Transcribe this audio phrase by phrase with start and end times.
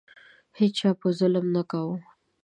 [0.59, 1.97] هیچا په بل ظلم نه کاوه.